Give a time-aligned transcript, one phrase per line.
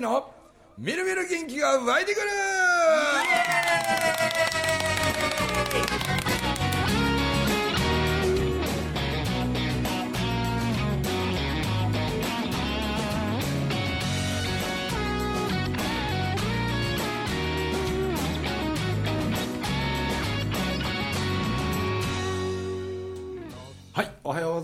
[0.00, 0.30] の
[0.78, 2.26] みるみる元気が湧いてくる。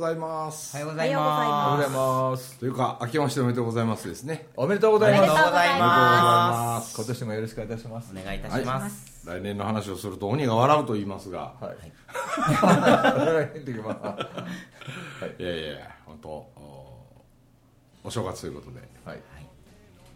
[0.03, 0.77] ざいます。
[0.77, 2.59] おはようございます。
[2.59, 4.49] というか明けましておめでとうございますですね。
[4.53, 5.23] すおめでとうございます。
[5.23, 8.13] おめでとうございま今年もよろしくお願いいたします。
[8.13, 11.55] お願いいたします、来年の話をすると鬼が笑うと言いますが。
[11.61, 11.87] はい。
[15.39, 15.45] い。
[15.45, 17.07] や いやいや本当お
[18.05, 18.81] お正月ということで。
[19.05, 19.19] はい。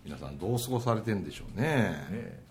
[0.05, 1.67] 皆さんどう過ごされてんでしょうね。
[2.11, 2.47] ね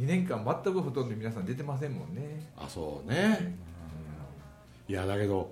[0.00, 2.50] 2年間全くほとんど皆さん出てませんもんね。
[2.56, 3.56] あそうね。
[4.88, 5.50] いやだけど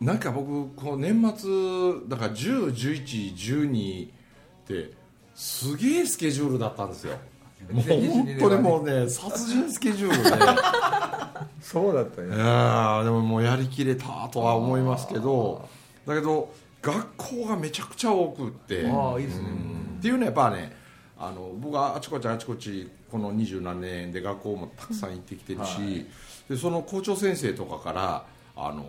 [0.00, 4.10] なんか僕こう年末だから101112っ
[4.66, 4.90] て
[5.34, 7.16] すげえスケジュールだったんですよ。
[7.70, 10.30] もう本当にもうね殺人スケジュールで。
[11.62, 15.68] そうだったいねやーでももうやりきれたとは思いますけど
[16.06, 18.90] だけど学校がめちゃくちゃ多くって。
[18.90, 19.48] ああいいですね。
[19.48, 19.98] うん。
[19.98, 20.76] っていうのはやっぱね
[21.16, 26.06] あの僕はあちこちあちこちこの二十何年で学校もたくさん行ってきてるし、はい。
[26.50, 28.24] でその校長先生とかから
[28.56, 28.84] あの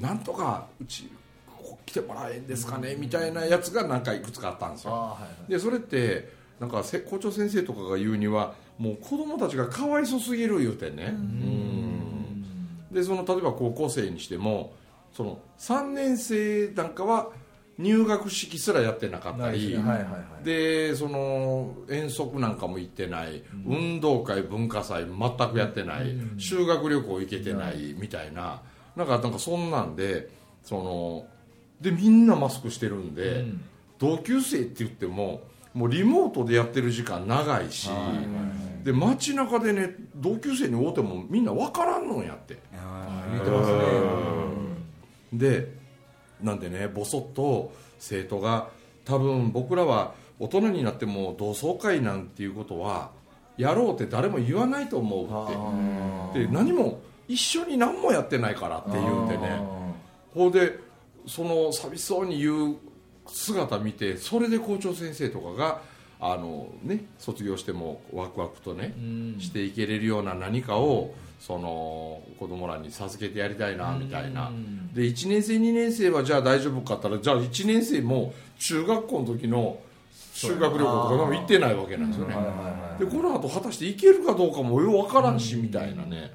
[0.00, 1.10] なんとかうち
[1.46, 4.92] ここ来てもらえんですかねみたいなやつが何かいくつかあったんですよ。
[4.92, 5.50] はいはい。
[5.50, 6.28] でそれって
[6.60, 11.14] なんかせ校長先生とかが言うにはもう子供たちがかわいそすぎる言うてね。
[11.14, 12.44] うん。
[12.92, 14.72] でその例えば高校生にしても
[15.12, 17.30] その3年生なんかは
[17.78, 19.76] 入学式すらやってなかったり。
[19.76, 20.44] はいはいはい。
[20.44, 28.62] でその遠足なんかも行ってない、運動会文化祭全くやってない、修学旅行行けてないみたいな
[28.98, 30.28] なんかなんかそんなんで
[30.62, 31.26] その
[31.80, 33.64] でみんなマスクしてるんで、うん。
[33.98, 35.42] 同級生って言っても
[35.74, 37.90] もうリモートでやってる時間長いし、
[38.84, 42.58] で街中でね同級生に会うてもみんな分からんのんやって。
[43.32, 43.78] 言ってますね。
[45.32, 45.72] で
[46.42, 48.68] なんでねボソッと生徒が
[49.04, 53.10] 多分僕らは大人になっても同窓会なんていうことは
[53.56, 56.46] やろうって誰も言わないと思うって。
[56.46, 59.60] で何も一緒に何もやってないからって言うてね。
[60.34, 60.78] ほうで
[61.26, 62.76] その寂しそうに言う
[63.26, 65.82] 姿見てそれで校長先生とかが
[66.20, 69.40] あの、ね、卒業してもワクワクとね、ん。
[69.40, 74.48] していけれるような何かをその子供らに授けてやりたいなみたいな。
[74.48, 79.78] うんで1年生2年生はじゃあ大丈夫かったらじゃあ1年生も中学校の時の
[80.32, 82.36] 修学旅行とかでも行ってないわけなんですよね。
[82.98, 86.32] でこの後果たして行けるかどうかもよう分からんしみたいなね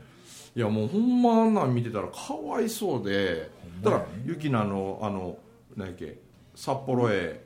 [0.56, 3.50] いやもうほんまあんなん見てたらかわいそうで
[3.82, 5.38] だからゆきなのあの
[5.76, 6.20] 何やっけ
[6.56, 7.44] 札幌へ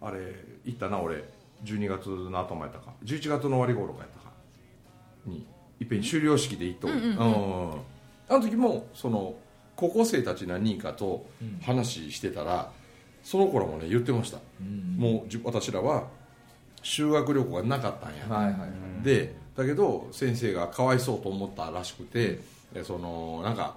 [0.00, 0.34] あれ
[0.64, 1.24] 行ったな俺。
[1.64, 2.94] 12月の頭やったか。
[3.04, 4.32] 11月の終わり頃かやったか。
[5.26, 5.46] に
[5.78, 7.16] いっぺん終了式で行っとるうん
[8.28, 9.34] あの時もその
[9.76, 11.26] 高校生たち何人かと
[11.62, 12.70] 話してたら
[13.22, 14.38] その頃もね言ってました。
[14.60, 14.96] うん。
[14.98, 16.08] もうじ私らは
[16.82, 19.04] 修学旅行がなかったんや、はいはいはい。
[19.04, 22.40] でだけど先生がかわいそうと思ったらしくて
[22.72, 23.74] でそのなんか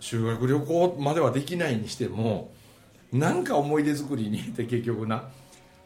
[0.00, 2.50] 修学旅行まではできないにしても
[3.12, 5.24] なんか思い出作りにって 結局な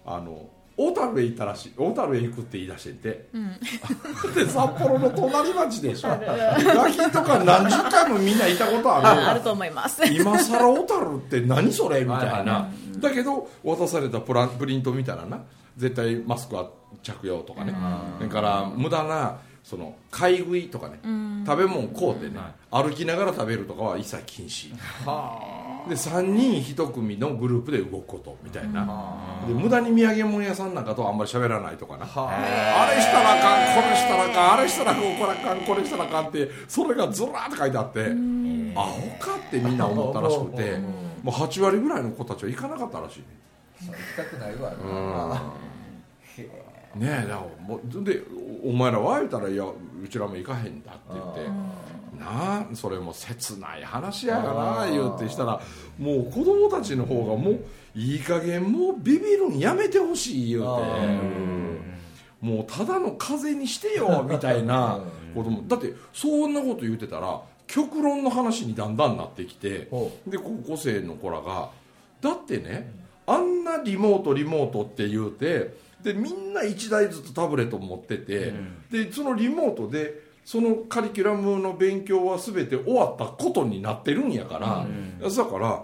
[0.06, 3.28] あの小樽へ行ったらしい小樽へ行くって言い出してて、
[4.32, 6.08] で札幌の隣町でしょ。
[6.08, 9.20] ガキとか何十回もみんな行ったことある。
[9.28, 10.06] あると思います。
[10.06, 12.02] 今さら小樽って何それ？
[12.04, 12.68] みたいはいな
[13.00, 15.40] だけど渡されたプランプリント見たらな
[15.78, 16.68] 絶対マスクは
[17.02, 17.74] 着用とかね。
[18.18, 20.98] それから無駄なその買い食いとかね。
[21.46, 22.40] 食べ物買うてね
[22.70, 24.74] 歩きながら食べるとかは一切禁止。
[25.88, 28.84] で3人1組のグループで動くことみたいな。
[29.46, 32.04] で無駄に土産物屋さんなんかとあんまり喋らないとかな。
[32.04, 32.90] あ。
[32.94, 38.00] れしたらあかんこれしたらあかんあれしたらこれあかんこれしたらあかんってそれがずらーって書いてあって
[38.74, 40.72] アホかってみんな思ったらしくて。
[40.72, 41.08] うん。
[41.22, 43.26] もう8割ぐらいの子たちは行かなかったらしいね
[43.86, 44.72] 行きたくないわ。
[46.94, 48.22] ねえだからもうで
[48.64, 51.40] おお前らは言うたらいやうちらも行かへんだって言って
[52.18, 54.54] なあそれも切ない話やが
[54.84, 55.60] な言うてしたら
[55.98, 57.64] もう子供たちの方がもう
[57.94, 60.66] いい加減もうビビるんやめてほしい言うて
[62.40, 65.00] もうただの風邪にしてよみたいな
[65.34, 65.62] ことも。
[65.68, 71.70] だってそんなこと言うてたら極論の話にだんだんなってきてほで高校生の子らが
[72.20, 72.90] だってね
[73.28, 78.54] あんなリモートリモートって言うてでみんな1台ずつタブレット持ってて、
[78.90, 84.86] でそのリモートでそのカリキュラムの勉強は全て終わったことになってるんやから、
[85.28, 85.82] だから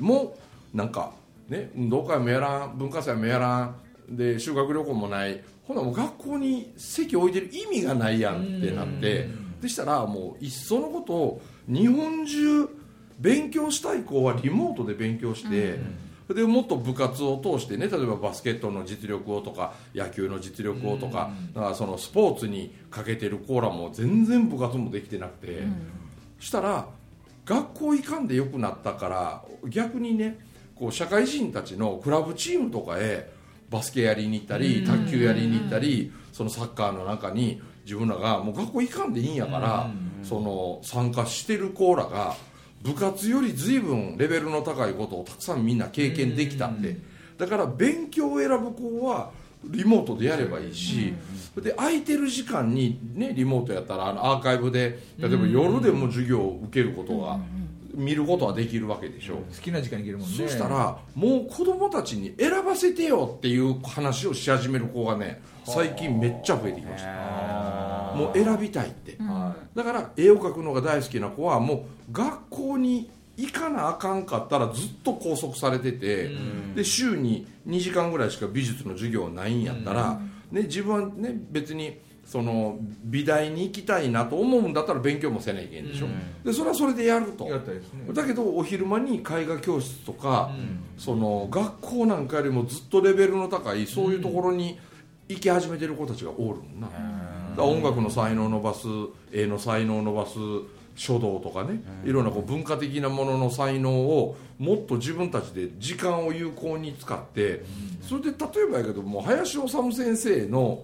[0.00, 0.36] も
[0.74, 1.12] うなんか
[1.48, 3.74] ね、運動会もやらん文化祭もやら
[4.10, 9.28] んで修学旅行もないほなもう学校に席置いてる意味がないやんってなって
[9.60, 12.68] でしたらもういっそのことを日本中
[13.18, 15.78] 勉強したい子はリモートで勉強して、
[16.28, 25.62] でもっと部活を通してね例えばバスケットの実力をとか野球の実力をとか,、だからそのスポーツにかけてるコーラも全然部活もできてなくて、
[26.40, 26.86] したら
[27.44, 30.38] 学校行かんでよくなったから逆にね
[30.74, 33.30] こう社会人たちのクラブチームとかへ
[33.70, 39.90] バスケやりに行ったり卓球やりに行ったりそのサッカーの中に自分らがもう学校行かんでいいんやから
[40.22, 42.34] その参加してる子らが
[42.84, 46.96] 部活より随分レベルの高いことをたくさんみんな経験できたって。
[47.38, 49.32] だから勉強を選ぶ子は
[49.64, 51.14] リモートでやればいいし、
[51.56, 57.40] で空いてる時間に、ね、リモートやったらあのアーカイブで例えば夜でも授業を受けることが、
[57.94, 60.36] 見ることはできるわけでしょ、好きな時間に行けるもんね。
[60.36, 67.83] そしたらもう子供たちに選ばせてよっていう話をし始める子がね最近めっちゃ増えてきました
[68.14, 76.30] もう選びたいって、はだから絵を描くのが大好きな子はもう学校に行かなあかんかったらずっと拘束されてて、
[76.74, 80.20] で週に2時間ぐらいしか美術の授業ないんやったら、
[80.50, 86.06] ね、自分はね別にその美大に行きたいなと思うんだったら勉強もせないけんでしょ、
[86.44, 87.44] でそれはそれでやると。
[87.92, 88.12] ね。
[88.12, 90.50] だけどお昼間に絵画教室とか、
[90.96, 94.78] その学校なんかよりもずっとレベルの高いそういうところに
[95.28, 96.88] 行き始めてる子たちがおるんな、
[97.58, 98.86] 音楽の才能を伸ばす
[99.32, 100.38] 絵の才能を伸ばす
[100.96, 107.64] 書道とかね、いろんなこう文化的なものの才能をもっと自分たちで時間を有効に使って、
[108.00, 110.82] それで例えばやけども林修先生の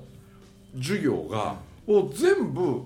[0.77, 1.57] 授業が
[1.87, 2.83] もう全部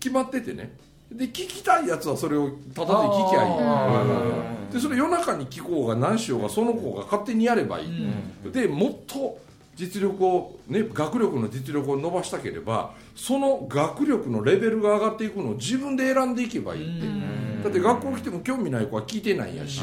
[0.00, 0.72] 決まっててね。
[1.12, 4.72] で聞きたいやつはそれをただで聞きゃいい。
[4.72, 8.12] でそれ夜中に聞こうが何しようがその子が勝手にやればいい、
[8.52, 9.38] でもっと
[9.80, 19.80] 実力を、ね、学力の実力を伸ばしたければその学力のレベルが上がっていくのを自分で選んでいけばいいってだって学校来ても興味ない子は聞いてないやし、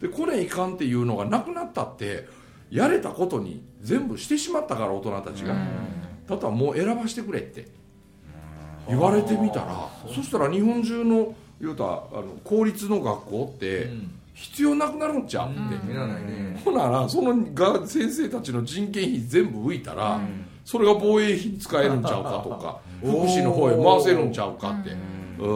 [0.00, 2.28] でこれいかんっていうのがなくなったって
[2.70, 5.54] やれたことに全部してしまったから大人たちが、
[6.28, 7.68] だったらもう選ばしてくれって。
[8.88, 13.90] 言われてみたらそしたら日本中の言うたらあの公立の学校って
[14.34, 15.50] 必要なくなるんちゃう？
[15.50, 16.60] って、いらないね。
[16.64, 20.20] ほならそのが先生たちの人件費全部浮いたら、
[20.64, 24.90] それが防衛費に使えるんちゃうかとか 福祉の方へ回せるんちゃうかって、
[25.38, 25.46] うん。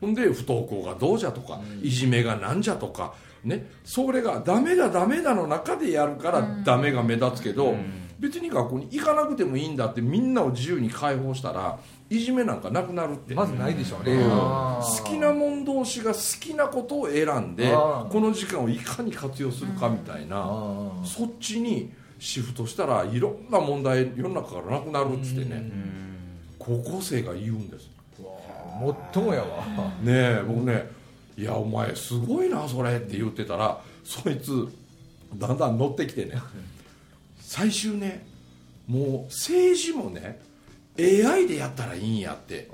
[0.00, 3.14] ほんで不登校がどうじゃとか、いじめがなんじゃとか
[3.44, 3.66] ね。
[3.84, 7.74] それがダメだダメだの中でやるからダメが目立つけど、
[8.18, 13.34] 別に学校に行かなくてもいいんだってみんなを自由に解放したらいじめなんかなくなるって。
[13.34, 14.28] まずないでしょうね、うん。
[14.28, 21.04] 好きなもん同士が好きなことを選んでこの時間をいかに活用するかみたいな、あー。
[21.04, 25.70] そっちにシフトしたらいろんな問題世の中からなくなるっつってね。
[26.58, 27.90] 高校生が言うんです。
[28.18, 29.64] もっともやわ。
[30.02, 30.90] ねえ僕ね
[31.36, 34.68] 「いやお前すごいなそれ」って言ってたらそいつ
[35.34, 36.40] だんだん乗ってきてね。
[37.40, 38.26] 最終ね
[38.86, 40.40] もう政治もね
[40.98, 42.68] AI でやったらいいんやって。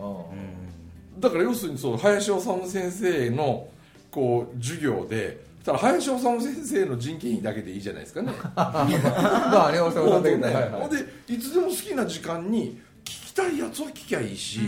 [1.19, 3.69] だから要するにそう林修先生の
[4.11, 8.33] こう授業でただ林修先生の人件費だけでいいじゃないですかね。
[8.57, 10.55] まあね大阪さんだけどね。
[10.55, 10.97] はい
[11.29, 14.61] でいつでも好きな時間に聞きたいやつは聞きゃいいし、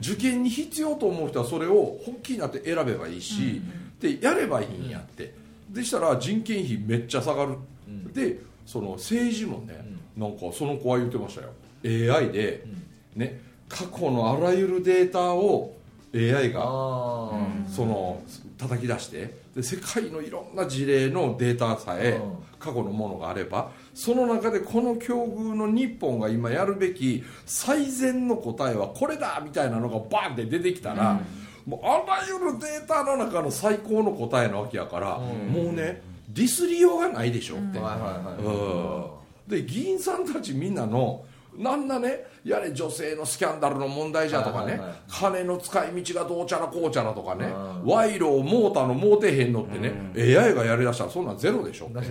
[0.00, 3.60] 受験に必要と思う人はそれを本気になって選べばいいし、
[4.00, 5.34] でやればいいんやって。
[5.68, 7.56] でしたら人件費めっちゃ下がる、
[8.12, 9.84] でその政治もね、
[10.16, 11.50] なんかその子は言ってましたよ。
[12.14, 12.64] AI で、
[13.14, 15.76] ね過去のあらゆるデータを
[16.14, 16.66] AI があ
[17.68, 18.22] その
[18.58, 22.50] 叩き出してで世界のいろんな事例のデータさえうん。
[22.60, 31.20] 過去のものがあればその中でこの境遇の日本が今やるべき最善の答えはこれだみたいなのがバンって出てきたら、
[31.66, 37.80] もうあらゆるデータの中の最高の答えなわけやから、もうねディスりようがないでしょって。
[39.48, 41.24] で議員さんたちみんなの
[41.56, 44.96] なんだねやれ女性のスキャンダルの問題じゃとかね、はいはいはい。
[45.08, 47.52] 金の使い道がどうちゃらこうちゃらとかね、うん。
[47.86, 51.88] 賄賂をモーターのもうてへんのってね、AI がやりだしたらそんなんゼロでしょ。
[51.88, 52.02] ね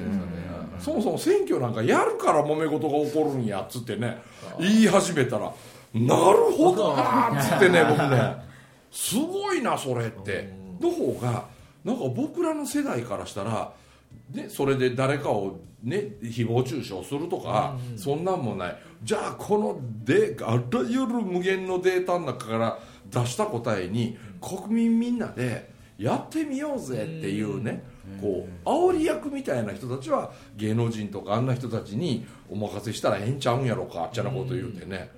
[0.80, 4.22] そもそも選挙なんかやるから揉め事が起こるんやっつってね
[4.58, 5.54] 言い始めたら
[5.94, 8.36] なるほどなっつってね僕ね。
[8.92, 10.58] すごいなそれって。
[10.80, 11.46] の方が
[11.84, 13.72] なんか僕らの世代からしたら
[14.32, 18.78] ね、それで誰かを、ね、誹謗中傷するとか、そんなんもない。
[19.04, 27.84] じゃあこのであらゆる無限のデータの中から出した答えに国民みんなでやってみようぜっていうね、
[28.22, 35.10] こう煽り役みたいな人たちは芸能人とかあんな人たちにお任せしたらええんちゃうんやろかあっちゃなこと言うてね、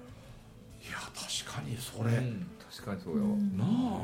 [0.87, 2.47] いや確かにそれ、うん。
[2.71, 3.23] 確かにそうよ、
[3.57, 4.01] なあ。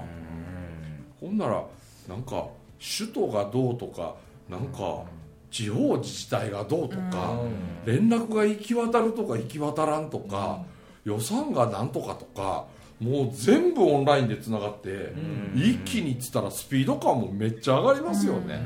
[1.22, 1.63] ほんなら
[2.08, 2.48] なんか
[2.79, 4.15] 首都がどうとか
[4.49, 5.03] なんか
[5.51, 7.41] 地方自治体がどうとか、
[7.85, 10.63] 連絡が行き渡るとか行き渡らんとか、
[11.05, 12.65] 予算がなんとかとか
[12.99, 15.13] もう全部オンラインでつながって、
[15.55, 18.61] 一気にっつったらスピード感もめっちゃ上がりますよね、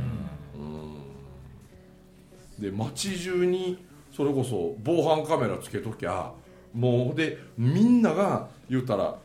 [2.58, 2.64] うん。
[2.64, 3.86] で街中に
[4.16, 6.32] それこそ防犯カメラつけときゃ
[6.74, 9.18] もうでみんなが言うたら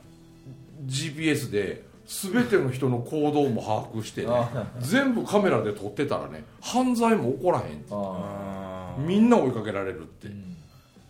[0.84, 4.32] GPS で全ての人の行動も把握してね
[4.80, 10.56] 全部カメラで撮ってたらね犯罪も起こらへんあみんな追いかけられるって。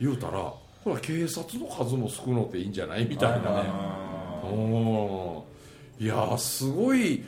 [0.01, 0.53] 言うたら
[0.85, 3.69] ほら警察の数も少のっていいんじゃないみたいなね。
[4.45, 6.05] うん。
[6.05, 7.25] いやーすごい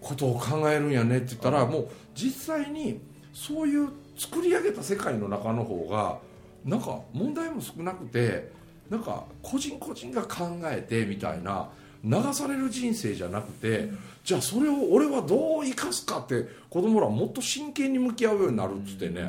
[0.00, 3.00] ことを考えるんやねって言ったらもう実際に
[3.32, 6.18] そういう作り上げた世界の中の方が
[6.64, 8.52] なんか問題も少なくて
[8.90, 11.70] なんか個人個人が考えてみたいな
[12.04, 13.90] 流される人生じゃなくて
[14.24, 19.22] じゃあそれを俺はどう生かすかって子供らもっと真剣に向き合うようになるっつってね。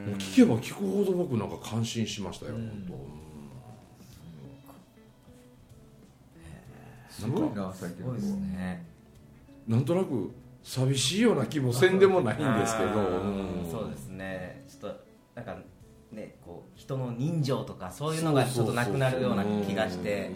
[0.00, 2.90] もう聞けば聞くほど僕なんか感心しましたよ、本
[7.10, 8.86] すごいな最近ですね
[9.68, 10.30] 当なんとなく
[10.64, 13.68] 寂しいような気もせんでもないんですけど、うん。
[13.70, 14.64] そうですね。
[14.68, 15.00] ちょっと
[15.34, 15.56] なんか
[16.12, 20.30] ねこう人の人情とかそういうのがちょっとなくなるような気がして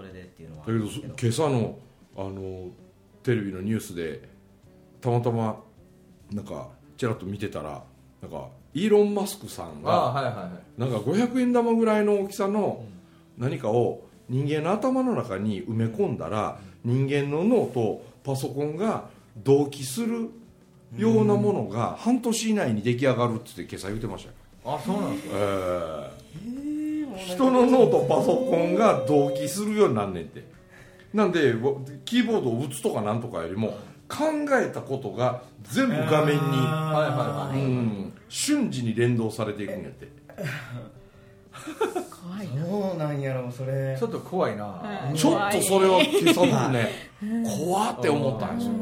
[0.00, 1.78] それでっていうのはあだけど今朝の
[2.16, 2.68] あの
[3.22, 4.28] テレビのニュースで
[5.00, 5.60] たまたま
[6.32, 7.82] なんかちらっと見てたら
[8.22, 10.80] なんかイーロン・マスクさんがはいはいはい。
[10.80, 12.84] なんか500円玉ぐらいの大きさの
[13.36, 19.04] 何かを人間の頭の中に埋め込んだら人間の脳とパソコンが
[19.36, 20.30] 同期する
[20.96, 24.26] ようなものが半年以内に出来上がるって言って今朝言ってまし
[24.64, 25.36] たよ、あそうなんですか。
[25.36, 26.69] えー
[27.26, 30.44] 人の脳とパソコンが同期するようになんねんて。
[31.12, 31.72] なんでわ
[32.04, 33.76] キーボードを打つとかなんとかよりも
[34.08, 37.64] 考えたことが全部画面に、はいはいはい。
[37.64, 40.08] うん、瞬時に連動されていくんやって。
[42.10, 42.64] 怖いな。
[42.64, 43.96] そうなんやろうそれ。
[43.98, 46.90] ちょっと怖いな、うんちょっとそれは今朝僕ね
[47.66, 48.74] 怖って思ったんですよ。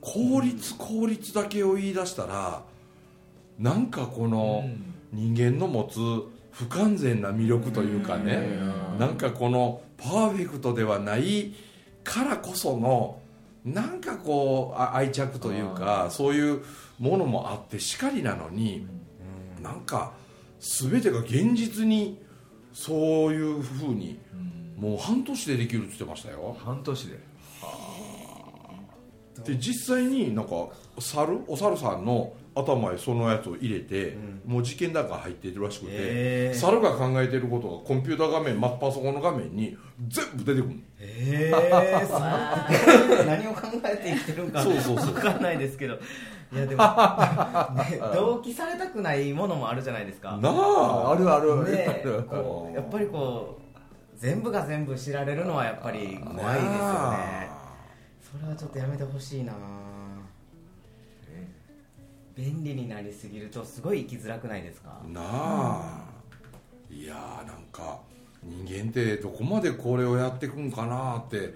[0.00, 2.62] 効率効率だけを言い出したら
[3.58, 4.64] なんかこの
[5.12, 5.98] 人間の持つ
[6.58, 8.58] 不完全な魅力というかね
[8.98, 11.54] なんかこのパーフェクトではない
[12.02, 13.20] からこその
[13.64, 16.64] なんかこうあ愛着というかそういう
[16.98, 18.86] ものもあってしかりなのに
[19.62, 20.12] なんか
[20.58, 22.20] 全てが現実に
[22.72, 24.18] そういうふうに
[24.76, 26.56] もう半年でできるって言ってましたよ。
[26.64, 27.18] 半年で
[29.44, 30.68] で実際になんか
[30.98, 39.76] 猿お猿さんの頭へそのやつを入れて、もう実験段階入っているらしくて、へー猿が考えてることがコンピューター画面マッパソコンの画面に
[40.08, 42.06] 全部出てくるええ。
[42.06, 42.20] そ う
[43.26, 45.14] 何を考えて生きてるんかそうそうそう。
[45.14, 45.94] 分かんないですけど。
[46.50, 46.82] いやでも、
[47.74, 50.38] ね、同期されたくないものもあるじゃないですか。
[50.38, 51.64] なああるある。
[51.70, 52.02] ね
[52.74, 53.68] やっぱりこう
[54.18, 57.47] 全部が全部知られるのはやっぱり怖いですよね
[58.30, 59.52] それはちょっとやめてほしいな。
[62.36, 65.00] 便利になりすぎるとすごい生きづらくないですか？
[65.08, 66.04] なあ。
[66.90, 68.00] いやーなんか
[68.42, 71.54] 人間ってどこまでこれをやっていくんかなって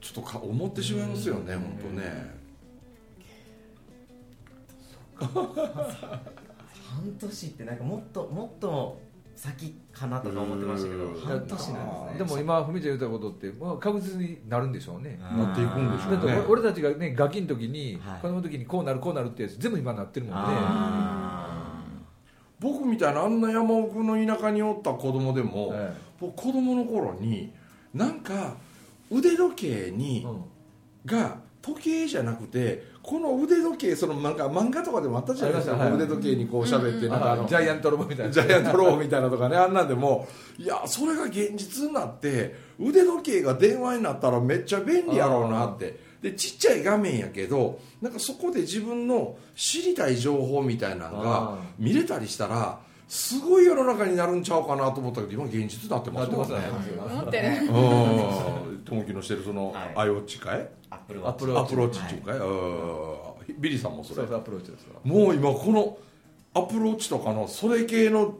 [0.00, 2.42] ちょっとか思ってしまいますよね本当ね。
[5.22, 9.00] 半年ってなんかもっともっと
[9.42, 11.20] 先かなとか思ってましたけどうん。
[11.20, 12.18] 半年なんですね。
[12.18, 15.18] でも今ふみちゃん言ったことって、まあ、確実になるんでしょうね。
[15.32, 18.20] うんなっていくんでしょだってうね俺たちがねガキの時に、はい。
[18.20, 20.40] 子供の時にこうなるこうなるってやつ全部今なってるもんね。
[20.46, 21.82] あ
[22.60, 27.52] 僕みたいなあんな山奥の田舎におった子供でも、え僕子供の頃に
[27.92, 28.54] なんか
[29.10, 30.44] 腕時計にえ、うん。
[31.04, 38.32] が時計じゃなくてこの腕時計そのなんか漫画とかでもあったじゃないですか、はい腕時計にこう喋って、なんかあのジャイアントロボみたいな。
[38.32, 40.28] ジャイアントローみたいなとかねあんなんでも
[40.58, 46.12] いやそれが現実になって腕時計が電話になったらめっちゃ便利やろうなって。
[46.22, 52.78] でちっちゃい画面やけどなんかそこで自分の知りたい情報みたいなのあが見れたりしたら
[53.12, 56.54] すごい世の中になるんちゃうかなと思ったけど今現実になってますもんね。
[56.54, 56.98] なってますね。
[56.98, 57.70] 思ってるう
[58.72, 58.82] ん。
[58.86, 59.92] 友樹のしてるそのはい。
[59.94, 63.60] アッチかいアップルアップルアプローチっていうかい、うん。
[63.60, 64.16] ビリーさんもそれ？
[64.16, 65.98] そうそうアプローチですわもう今この
[66.54, 68.34] アプローチとかのそれ系の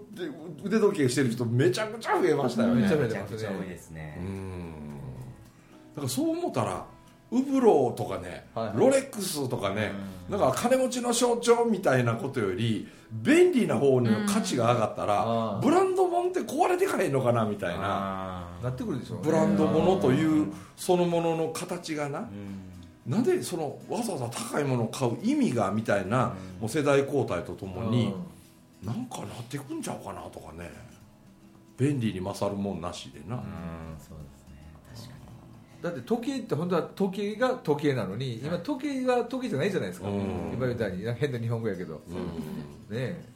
[0.64, 2.80] 腕時計してる人めちゃくちゃ増えましたよね。
[2.80, 4.16] めちゃめめちゃくちゃ多いですね。
[4.18, 4.72] うん。
[5.94, 6.86] だからそう思ったら
[7.32, 9.92] ウブローとかね、ロレックスとかね、
[10.30, 15.60] だから金持ちの象徴みたいなことより便利な方に価値が上がったら、うん。
[15.62, 19.22] ブランド物って壊れてかへんのかなみたいなあなってくるでしょうね。
[19.24, 22.28] ブランド物というそのものの形がな。
[23.06, 28.14] なんでそのわざわざ高いものを買う意味がみたいな、もう世代交代とともに、
[28.84, 30.70] なんかなってくんちゃうかなとかね。
[31.78, 33.42] 便利に勝るもんなしでな、うん
[33.98, 34.41] そうです
[35.82, 40.52] だって時計って本当は時計が時計なのに今時計が時計じゃないじゃないですか、うん。
[40.54, 41.04] 今みたいに。
[41.14, 42.96] 変な日本語やけど、うん。
[42.96, 43.32] ねえ。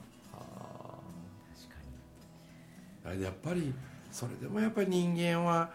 [3.21, 3.73] やっぱり
[4.11, 5.71] それでもやっぱり人間は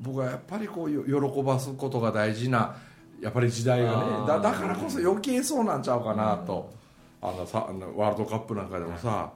[0.00, 2.76] 僕はやっぱりこうよ喜ばすことが大事な
[3.20, 6.72] やっぱり時代がねだだからこそ余計そうなんちゃうかなと、
[7.20, 9.30] あのさあのワールドカップなんかでもさ、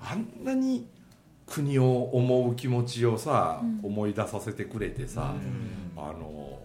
[0.00, 0.86] あんなに
[1.52, 5.34] 国を思う気持ちをさ、思い出させてくれてさ、
[5.96, 6.58] あの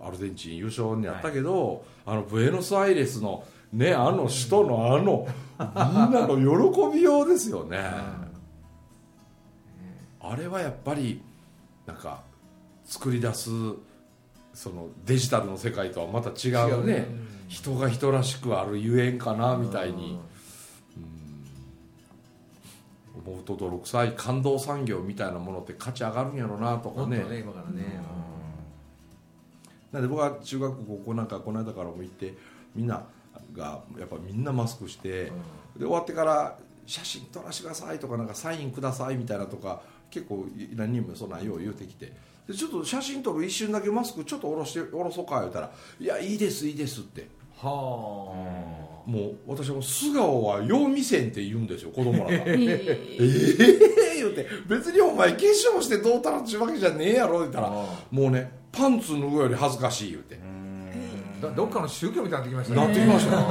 [0.00, 3.44] アルゼンチン優勝になったけど、あのブエノスアイレスの
[3.74, 7.78] ねあの首都のあのみんなの喜びようですよね。
[10.18, 11.20] あれはやっぱり
[11.84, 12.22] なんか
[12.84, 13.50] 作り出す
[14.54, 16.94] そのデジタルの世界とはまた違うね。
[16.94, 17.06] ね。
[17.48, 20.35] 人が人らしくあるゆえんかなみたいに、うん
[23.24, 27.18] 思うと泥臭い感動産業みたいなものって価値上がるんやろなとかね。
[27.18, 28.00] ね今からね、
[29.92, 32.34] なんで僕は中学高校なんかこの間からも行って
[32.74, 33.04] みんな
[33.54, 35.32] がやっぱみんなマスクして、で
[35.78, 42.12] 終わってから写真撮らせてくださいとかなんかサインくださいみたいなとか結構何人もそんなんよう言うてきて。
[42.46, 48.36] でちょっと写真撮る一瞬だけマスクちょっと下ろして下ろそうか言うたら「いやいいですいいです」っては
[49.06, 52.30] もう私は素顔はよう見せんって言うんですよ子供らが。
[52.30, 52.86] え え
[53.18, 54.46] えー、言うて。
[54.68, 57.68] 別にお前化粧してどうたらっちゅうわけじゃねえやろ言ったら。
[57.68, 57.70] あ
[58.10, 60.36] もうねパンツ脱ぐより恥ずかしい言うて。
[61.54, 63.36] どっかの宗教みたいになってきましたなってきました。
[63.36, 63.44] ね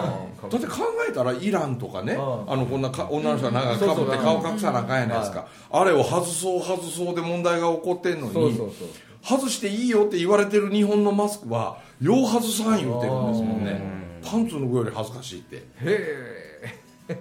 [0.44, 0.74] あ だって考
[1.10, 2.52] えたらイランとかねうん。
[2.52, 5.48] あのこんなか女の人が長くかぶって顔隠さなあかんやないですか。
[5.72, 8.88] あれを外そう外そうで問題が起こってんのにそうそうそう
[9.26, 13.82] 外していいよって言われてる日本のマスクはよう外さん言うてるんですもんね。
[14.24, 15.56] パンツ脱ぐより恥ずかしいって。
[15.56, 16.80] ねへえ。
[17.10, 17.14] え。
[17.14, 17.18] へ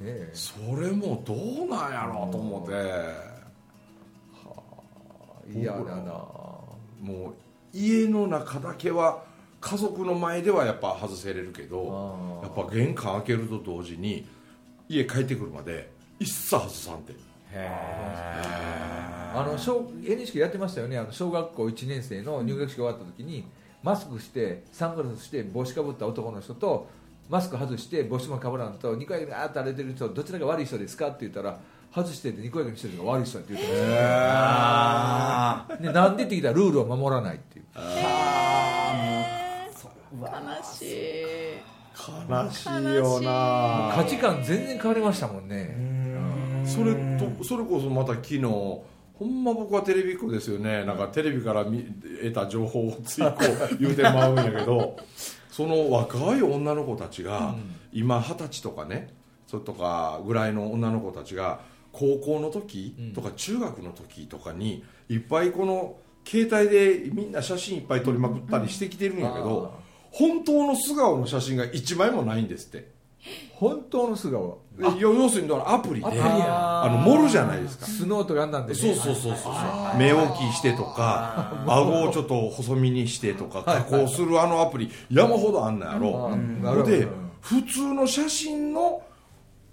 [0.00, 0.30] え。
[0.32, 3.36] それもどうなんやろうと思って。
[5.54, 6.12] 嫌だな。
[7.00, 7.34] もう
[7.72, 9.22] 家の中だけは
[9.60, 14.26] 家族の前ではやっぱ外せれるけどやっぱ玄関開けると同時に
[14.88, 17.12] 家帰ってくるまで一切外さんって
[17.58, 20.98] あの小 NHK やってましたよね。
[20.98, 23.44] あの小学校1年生の入学式終わった時に
[23.82, 26.88] マスクしてサングラスして帽子かぶった男の人と
[27.28, 31.58] マスク外して帽子もかぶらんとニコヤキにあーって荒れてる人どちらが悪い人ですかって言ったら
[31.94, 33.74] 外しててニコヤキにしてる人が悪い人だって言ってま
[35.68, 35.82] した。
[35.82, 37.64] でなんでって聞いたらルールを守らないっていう。
[40.18, 40.22] 悲
[40.62, 40.86] しい。
[42.28, 43.92] 悲しいよな。
[43.94, 45.95] 価値観全然変わりましたもんね
[46.76, 50.84] それとそれこそまた昨日ほんま僕はテレビっ子ですよね。
[50.84, 51.82] なんかテレビから見
[52.22, 53.32] 得た情報をついこ
[53.72, 54.98] う言うてまうんやけど
[55.50, 57.54] その若い女の子たちが、
[57.92, 59.14] 今二十歳とかね
[59.46, 61.60] それとかぐらいの女の子たちが
[61.92, 69.72] 高校の時とか中学の時とかにいっぱいこの携帯でみんな写真いっぱい撮りまくったりしてきてるんやけど、
[70.10, 72.95] 本当の素顔の写真が1枚もないんですって
[73.58, 74.58] 本当の素顔。
[74.76, 76.06] で要要するにだからアプリで。
[76.06, 77.86] あの盛るじゃないですか。
[77.86, 78.24] スノー。
[78.24, 79.36] とかあんなんでねそうそうそう。
[79.36, 79.52] そう
[79.96, 86.30] 目大きいしてとか顎をちょっと細身にしてとか加工するあのアプリ山ほどあんのやろ。
[86.82, 87.08] うで
[87.40, 89.02] 普通の写真の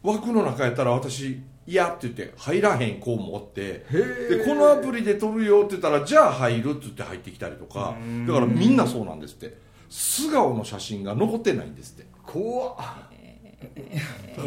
[0.01, 4.37] 枠の中やったら私嫌って言って入らへん子を持ってー。
[4.37, 9.61] でこのアプリで撮るよって言ったらじゃあ入るって言って入ってきたりとかだからみんなそうなんですって。
[9.89, 12.07] 素顔の写真が残ってないんですって。
[12.25, 12.75] 怖っ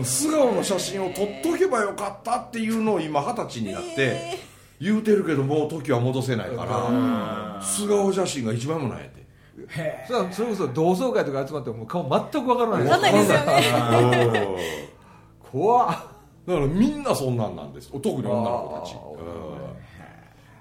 [0.04, 4.38] 素顔の写真を撮っとけばよかったっていうのを今二十歳になって
[4.80, 9.26] 言うてるけどもう時は戻せないから素顔写真が一枚もないって
[10.06, 12.86] それはそれこそ同窓会とか集まっても顔全くわからない。
[12.86, 14.58] わかんないですよね。
[15.50, 15.88] 怖っ。
[16.46, 17.90] だからみんなそんなんなんです。
[17.90, 19.16] 特に女の子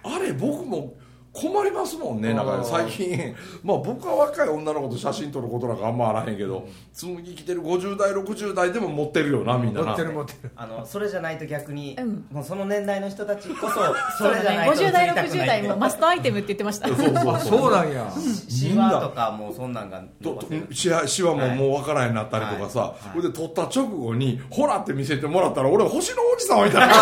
[0.03, 0.15] たち。
[0.15, 0.93] あれ僕も
[1.35, 3.35] 困りますもんねなんか最近。
[3.61, 9.81] まあ僕は若い女の子と写真撮ることなんかあんまあらへんけど紬来てる50代60代でも持ってるよなみんな。
[9.81, 10.51] 持なってる持ってる。
[10.55, 12.25] あのそれじゃないと逆に、うん。
[12.31, 13.73] もうその年代の人たちこそ
[14.17, 14.71] そうだね。
[14.71, 16.87] 50代60代もまマストアイテムって言ってました。
[16.87, 17.39] そうそうそう。
[17.59, 18.09] そうなんや。
[18.49, 23.09] シワとかもうそんなんがととしわしわももう分からへんなったりとかさ、はい。
[23.13, 26.95] それで撮った直後に「ほら!」って見せてもらったら俺星の王子様みたいな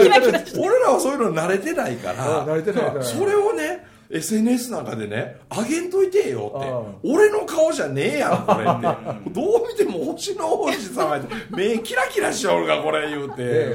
[0.00, 2.84] 俺らはそういうの慣れてないからあ慣れてない。
[2.86, 9.30] からそれをね SNS なんかでねあげんといてよって俺の顔じゃねえやんこれって。
[9.30, 13.74] どう見ても星の王子様やって目キラキラしおるがこれ言うて、で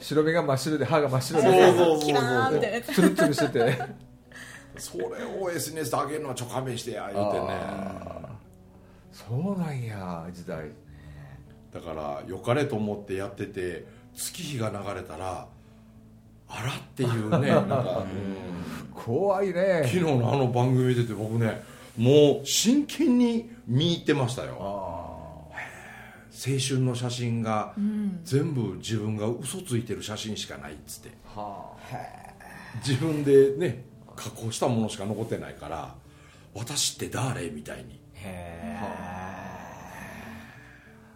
[0.00, 2.00] 白目が真っ白で歯が真っ白そうでそうそう。
[2.00, 3.48] キラーンみたいなツルツルして。
[3.48, 3.78] て
[4.76, 5.04] それ
[5.40, 7.48] を SNS であげるのはちょ勘弁してや言うてね。
[9.12, 10.66] そうなんや時代。
[11.72, 15.46] だから良かれと思ってやってて月日が流れたら
[16.50, 17.48] あらっていうね。
[17.48, 18.04] なんか、
[18.94, 19.82] 怖いうんね。
[19.84, 21.62] 昨日のあの番組見てて僕ね
[21.96, 24.56] もう真剣に見入ってましたよ。
[26.42, 27.74] 青春の写真が
[28.24, 31.10] 全部自分が嘘ついてる写真しかないっつって。
[31.34, 31.72] は
[32.86, 33.84] 自分でね
[34.16, 35.94] 加工したものしか残ってないから
[36.54, 37.50] 私って誰？
[37.50, 38.00] みたいに。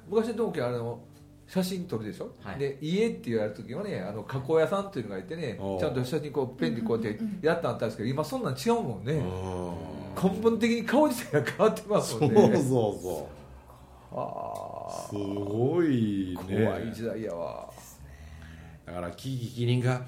[0.08, 1.00] 昔の時あの
[1.54, 2.58] 写真撮るでしょ、はい。
[2.58, 9.12] で家って言われる時はねあの加工屋さんっていうのがいてねちゃんと写真こうペンでこうやってやったんあったんですけど今そんなん違うもんね。
[9.12, 12.66] うん根本的に顔自体が変わってますそうもんねそう
[13.02, 14.16] そう。
[14.16, 16.64] あすごいあね。
[16.64, 17.68] 怖い時代やわ。
[18.86, 20.02] だからキキキリンが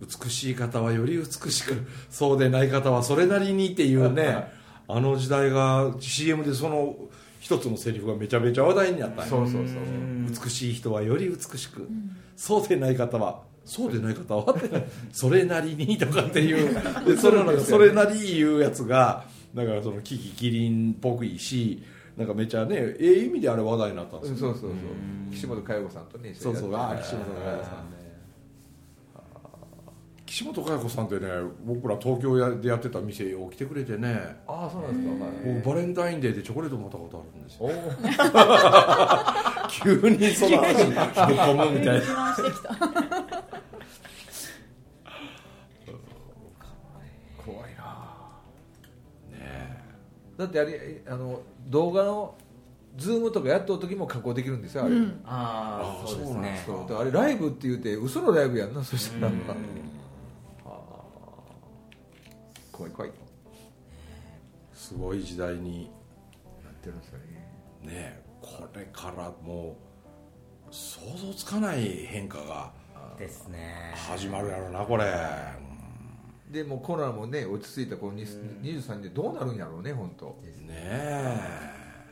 [0.00, 4.50] 美しい方はより美しくそうでない方はそれなりにっていうね
[4.88, 6.96] あの時代が CM でその
[7.40, 10.44] 一つのセリフがめちゃめちゃ話題になったそうそうそう。
[10.44, 11.88] 美しい人はより美しく、
[12.36, 16.74] そうでない方はそうでない方はって それなりにとかっていう。
[17.06, 19.24] でそれなんかそれなりいうやつが
[19.54, 21.82] だからそのキキキリンっぽくいいし
[22.16, 24.36] なんかめちゃねええ意味であれ話題になったんですよ。
[24.36, 24.70] そうそうそう。
[25.32, 26.74] 岸本佳代子さんとねそうそう。
[26.74, 27.99] ああ岸本佳代子さんね
[30.30, 31.28] 岸本佳代子さんってね
[31.64, 34.40] 僕ら東京でやってた店を来てくれてね。
[34.46, 35.34] ああそうなんですか、はい。
[35.56, 37.68] 僕バレンタインデーでチョコレートもらったことあるんですよ。
[39.98, 40.94] 急にその話に。
[40.94, 42.00] 込むみたいな。
[42.00, 42.76] 自慢してきた
[47.44, 47.82] 怖いな。
[49.32, 49.82] ね
[50.38, 52.36] だってあれあの動画の
[52.96, 55.20] ズームとかやっとる時も加工できるんですよあれ、うん。
[55.26, 56.64] あああそうですね
[56.96, 59.89] あれライブって言うて嘘のライブやんなそしたら、ああ
[62.80, 63.16] 怖い怖いな
[64.72, 65.90] すごい時代に
[66.80, 67.92] ってるんですよね。
[67.92, 69.76] ねこれからも
[70.68, 72.72] う想像つかない変化が
[73.18, 73.92] ですね。
[73.94, 75.04] 始まるやろなこれ。
[76.50, 80.26] でもうコロナもね落ち着いたこの23年でどうなるんやろうね本当。
[80.26, 80.68] ね。
[80.68, 81.38] え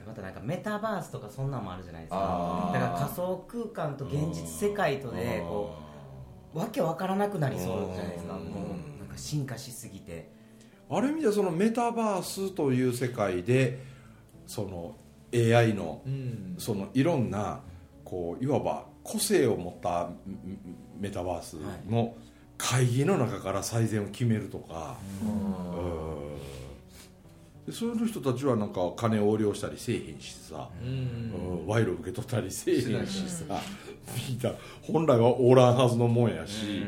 [0.07, 2.71] またなんかメタバースとかそんなんもあるじゃないですか。
[2.73, 5.75] だから仮想空間と現実世界とでこ
[6.55, 8.35] うわけわからなくなりそうじゃないですか。
[8.35, 10.38] もうなんか進化しすぎて
[10.91, 13.83] ある意味ではそのメタバースという世界で
[14.47, 14.97] その
[15.35, 16.55] AI のうん。
[16.59, 17.61] そのいろんな
[18.05, 20.17] こういわば個性を持ったん
[20.99, 21.57] メタバース
[21.89, 22.15] の
[22.57, 25.29] 会議の中から最善を決めるとか、うん。
[27.67, 31.61] でそういう人たちはなんか金を横領したりせえへんしさ、うん。
[31.61, 31.67] うん。
[31.67, 33.45] 賄賂受け取ったりせえへんしさ。
[34.29, 34.51] みんな
[34.83, 36.85] 本来はおらんはずのもんやし、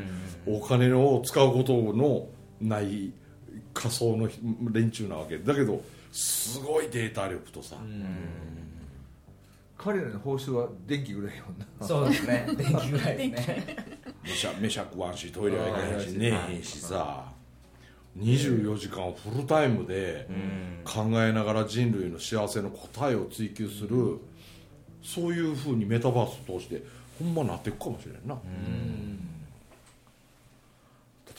[0.47, 2.27] お金を使うことの
[2.59, 3.13] ない
[3.73, 4.29] 仮想の
[4.71, 5.37] 連中なわけ。
[5.37, 7.77] だけどすごいデータ力とさ、
[9.77, 11.87] 彼らの報酬は電気ぐらいやもんな。
[11.87, 12.47] そうですね。
[12.57, 13.75] 電気ぐらいですね
[14.59, 17.31] 飯は食わんしトイレは行かへんしあー寝えへんしさ。
[18.19, 20.27] 24時間フルタイムで
[20.83, 24.19] 考えながら人類の幸せの答えを追求する
[25.01, 26.83] そういうふうにメタバースを通して
[27.17, 28.41] ほんまなっていくかもしれんな、だ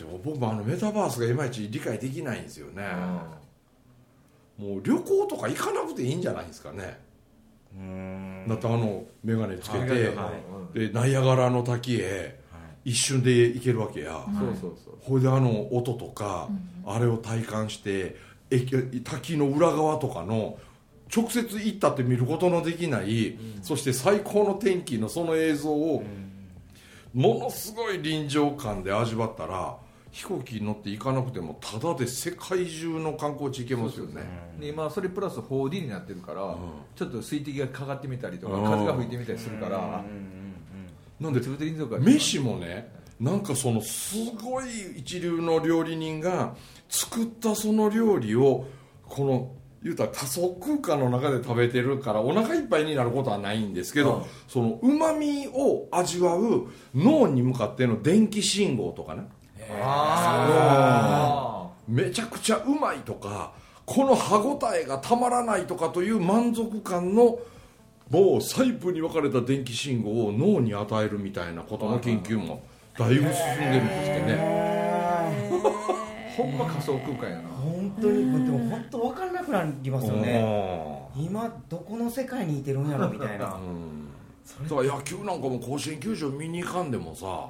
[0.02, 2.84] って僕もあのメタバースがいまいち理解できないんですよね、
[4.58, 7.00] もう旅行とか行かなくていいんじゃないですかね。
[8.46, 10.32] だってあの眼鏡つけて、は
[10.74, 10.78] い。
[10.78, 12.40] でナイアガラの滝へ
[12.84, 14.94] 一瞬で行けるわけや、そうそうそう。
[15.00, 16.48] ほいであの音とか、
[16.84, 18.16] あれを体感して
[18.50, 18.66] え
[19.04, 20.58] 滝の裏側とかの
[21.14, 26.02] 直接行ったって見ることのできない、そして最高の天気のその映像を、
[27.14, 29.76] ものすごい臨場感で味わったら
[30.12, 34.22] 飛行機に乗って行かなくてもただで世界中の観光地行けますよね。
[34.60, 36.54] で今それプラス 4D になってるから、
[36.94, 38.64] ちょっと水滴がかかってみたりとか、うん。
[38.64, 40.04] 風が吹いてみたりするから、
[41.18, 41.40] なんで
[41.98, 46.54] 飯もねなんかそのすごい一流の料理人が
[46.90, 48.66] 作ったその料理を
[49.08, 54.24] この言うたら仮想空間の中で食べてるからお腹いっぱいになることはないんですけど、うん。
[54.46, 59.22] そのうまみを味わう脳に向かっての電気信号とかね。
[59.22, 59.41] あ
[61.88, 63.52] めちゃくちゃうまいとか
[63.84, 67.38] この歯ごたえがたまらないとかという満足感の
[68.10, 72.62] もう細部に分かれた電気信号を脳に与えるみたいなことの研究も
[72.98, 73.32] だいぶ進んで
[73.78, 74.62] るんですけどね。
[76.36, 77.48] ほんま仮想空間やな。
[77.48, 81.10] 本当にでも本当分からなくなりますよね。
[81.16, 81.24] うん。
[81.24, 83.54] 今どこの世界にいてるんやろみたいな。
[83.56, 84.08] うん
[84.68, 87.46] だから野球なんかも甲子園球場見に行かんでもさ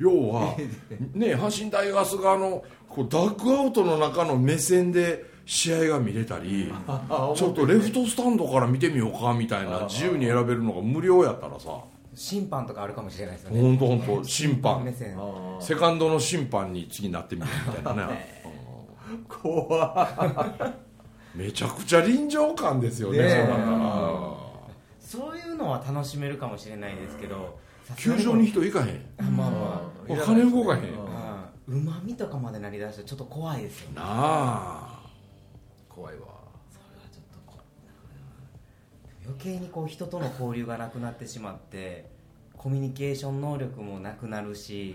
[0.00, 0.56] 要は
[1.14, 6.72] ね阪神タイガース側のこうダッグアウトの中の目線で試合が見れたり
[7.36, 11.70] ちょっとレフトスタンドから見てみようかみたいな自由に選べるのが無料やったらさ。
[12.12, 13.60] 審判とかあるかもしれないですよね。
[13.62, 14.84] 本当本当審判。
[14.84, 15.16] 目線。
[15.60, 18.42] セカンドの審判に次なってみるみたいなね。
[19.28, 20.48] 怖
[21.34, 24.40] めちゃくちゃ臨場感ですよねそうなったら。
[25.00, 27.58] そういうのは楽しめるかもしれないですけど
[27.96, 29.00] 球場に人行かへん。
[29.18, 29.50] あまあ。
[29.50, 30.82] まお金動かへん。
[30.96, 33.96] あうまみとかまでなりだしてちょっと怖いですよね。
[33.96, 35.00] なあ。
[35.88, 36.20] 怖いわ。
[36.70, 37.58] それはちょっとこ
[39.24, 42.10] 余計にこう人との交流がなくなってしまって
[42.56, 44.94] コミュニケーション能力もなくなるし、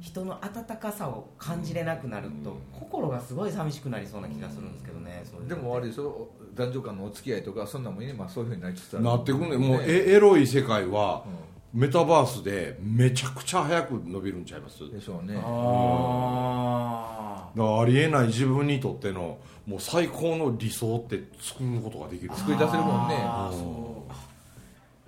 [0.00, 6.30] 人の温かさを感じれなくなると、心がすごい寂しくなりそうな気がするんですけどね、そういうのでもあれでしょ？
[6.54, 9.04] 男女間のお付き合いとかそんなもん今そういうふうになりつつある。
[9.04, 11.24] なってくんねもうエエロい世界は
[11.72, 14.90] メタバースでめちゃくちゃ早く伸びるんちゃいます？
[14.90, 15.40] でしょうね。
[15.42, 22.34] あだからありえない自分にとってのもう最高の理想って作ることができる。
[22.34, 23.16] 作り出せるもんね。
[23.20, 23.56] あー。
[23.56, 23.62] そう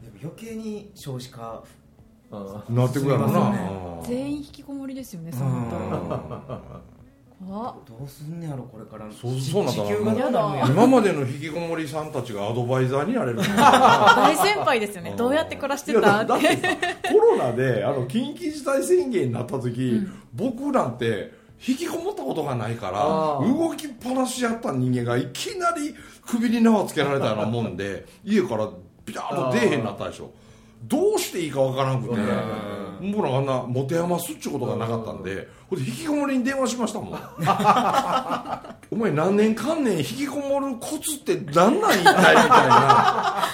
[0.04, 1.62] でも余計に少子化
[2.30, 4.02] うんなってくるやろな。
[4.06, 6.16] 全員引きこもりですよねそうなったら怖
[6.78, 6.80] っ
[7.40, 13.38] どうすんねやろこれからそうそうなんだ地球がどうな今までの引きこもりさんたちがアドバイザーになれる。
[13.44, 15.14] 大先輩ですよね。
[15.16, 15.98] どうやって暮らしてた？
[15.98, 16.56] っだだって
[17.12, 20.00] コロナであの緊急事態宣言になった時、
[20.32, 21.32] 僕なんて
[21.66, 25.94] 引きこもったことがないから動きっぱなしやった人間がいきなり
[26.26, 28.68] 首に縄つけられたようなもんで家から
[29.04, 30.30] ビターッと出えへんなったでしょ
[30.88, 32.14] どうしていいかわからなくて
[33.12, 37.14] 僕らあんな持て余すっちゅうことがなかったんでほんで引きこもりに電話しましたもん。
[38.90, 43.44] お前何年間年引きこもるコツって何なん一体みたいな。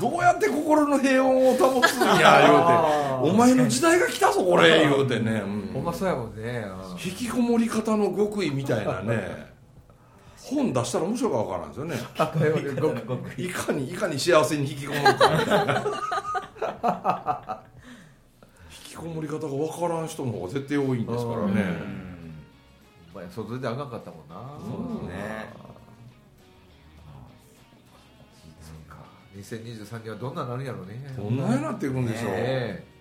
[0.00, 3.32] どうやって心の平穏を保つんや言うて。
[3.32, 5.70] お前の時代が来たぞこれ言うてね、うん。
[5.74, 6.64] ほんまそうやもんね。
[7.04, 9.52] 引きこもり方の極意みたいなね。
[10.42, 11.96] 本出したら面白いか分からんですよね。
[13.38, 15.30] いかにいかに幸せに引きこもるか。
[15.38, 15.84] みたいな
[18.70, 22.02] 引きこもり方が分からん人の方が絶対多いんですからね。
[23.14, 24.34] お前外であかんかったもんな。
[24.58, 25.46] そうですね
[28.60, 28.98] そうか。
[29.36, 31.14] 2023年はどんなになるんやろうね。
[31.16, 32.92] どんなになっていくんでしょう、ね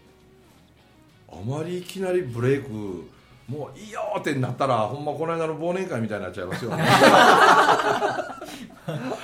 [1.34, 3.10] あまりいきなりブレイク
[3.52, 6.84] もういいよってなったらほんまこの間の忘年会みたいになっちゃいますよね。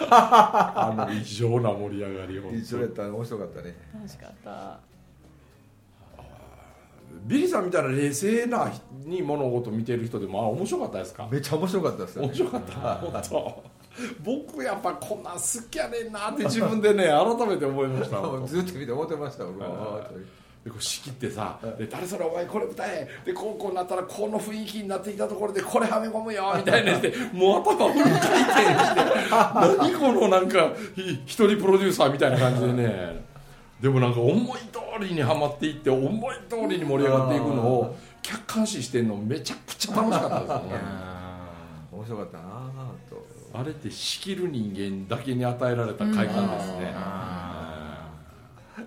[0.09, 2.61] あの異常な盛り上がり本当に。
[2.61, 3.75] 一緒やったら面白かったね。
[3.93, 4.79] 楽しかった。
[7.25, 8.71] ビリーさんみたいな冷静な
[9.05, 11.27] に物事見てる人でもあ面白かったですか？
[11.31, 12.27] めっちゃ面白かったですよね。
[12.29, 12.95] 面白かった。
[12.95, 13.63] 本当。
[14.23, 18.17] 僕やっぱこんなん好きやねんなって自分でね改めて思いました。
[18.47, 20.07] ずっと見て思ってました僕は
[20.67, 29.01] でこう仕切ってさ「で誰それお前これ歌え」でこうこうなったらこの雰囲気になってきたところでこれはめ込むよみたいなしてもう頭フル回転して
[29.31, 33.25] 何このなんかひ一人プロデューサーみたいな感じでね。
[33.79, 40.63] でもなんか思い通りにはまっていって思い通りに盛り上がっていくのを客観視してんのめちゃくちゃ楽しかったですよね。
[41.93, 42.43] 面白かったな
[43.07, 43.37] と。
[43.53, 46.93] あれって仕切る人間だけに与えられた快感ですね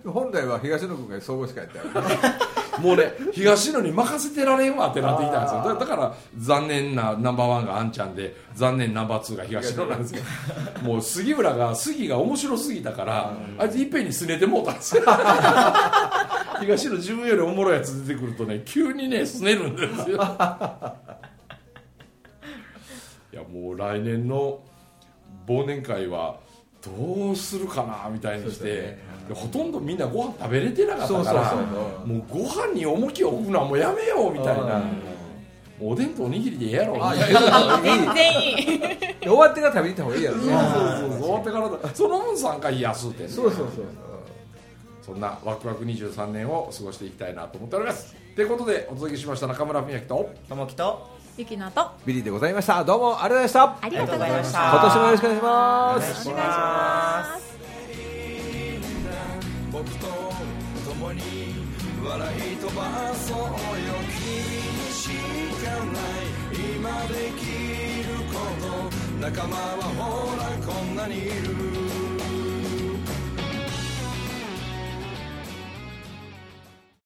[0.05, 2.17] 本来は東野君が総合司会やったよね。
[2.81, 5.63] もうね東野に任せてられんわってなってきたんですよ。
[5.65, 10.27] だだから残念なナンバーワンがあんちゃんで残念ナンバーツーが東野なんですけど
[10.87, 15.03] もう杉浦が杉が面白すぎたからあいついっぺんにすねてもうたんですよ。
[16.61, 20.17] 東野自分よりおもろいやつ出てくるとね急にねすねるんですよ。
[23.33, 24.61] いやもう来年の
[25.47, 26.37] 忘年会は
[26.83, 28.99] どうするかなみたいにして、ね。
[29.29, 31.55] でほとんどみんなご飯食べれてなかったから
[32.05, 34.77] もうご飯に重きを置くのはもうやめようみたいな。
[34.77, 35.11] うん。
[35.83, 36.95] おでんとおにぎりでええやろ。
[36.95, 38.81] みあたいな全然いい。
[39.23, 40.37] 終わってから食べに行った方がいいやろ。
[40.37, 41.11] ねそうそう。
[41.11, 43.85] そう終わってからだその分3回安ってねそうそうそう
[45.03, 48.15] そんなワクワク23年を過ごしていきたいなと思っております。
[48.37, 51.09] ということでお届けしました中村文明とともきと
[51.41, 51.91] ゆきなと。
[52.05, 52.85] ビリーでございました。
[52.85, 53.77] どうもありがとうございました。
[53.81, 54.59] ありがとうございました。
[54.61, 56.29] 今年もよろしくお願いします。
[56.29, 57.51] お願いします。
[59.73, 60.07] 僕と
[60.91, 61.23] 共に
[62.05, 62.83] 笑い飛ば
[63.15, 63.45] そうよ。
[64.13, 64.29] 君
[64.77, 65.09] にし
[65.65, 66.29] かない。
[66.77, 67.43] 今でき
[68.07, 68.65] ること。
[69.21, 69.61] 仲間は
[69.97, 71.80] ほらこんなにいる